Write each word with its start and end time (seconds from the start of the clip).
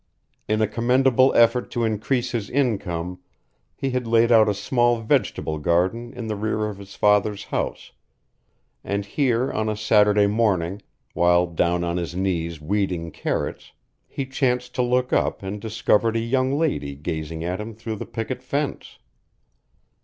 In 0.47 0.63
a 0.63 0.67
commendable 0.67 1.31
effort 1.35 1.69
to 1.69 1.83
increase 1.83 2.31
his 2.31 2.49
income 2.49 3.19
he 3.75 3.91
had 3.91 4.07
laid 4.07 4.31
out 4.31 4.49
a 4.49 4.53
small 4.55 4.99
vegetable 4.99 5.59
garden 5.59 6.11
in 6.13 6.25
the 6.25 6.35
rear 6.35 6.65
of 6.67 6.79
his 6.79 6.95
father's 6.95 7.43
house, 7.43 7.91
and 8.83 9.05
here 9.05 9.51
on 9.53 9.69
a 9.69 9.77
Saturday 9.77 10.25
morning, 10.25 10.81
while 11.13 11.45
down 11.45 11.83
on 11.83 11.97
his 11.97 12.15
knees 12.15 12.59
weeding 12.59 13.11
carrots, 13.11 13.73
he 14.07 14.25
chanced 14.25 14.73
to 14.73 14.81
look 14.81 15.13
up 15.13 15.43
and 15.43 15.61
discovered 15.61 16.15
a 16.15 16.19
young 16.19 16.57
lady 16.57 16.95
gazing 16.95 17.43
at 17.43 17.61
him 17.61 17.75
through 17.75 17.97
the 17.97 18.07
picket 18.07 18.41
fence. 18.41 18.97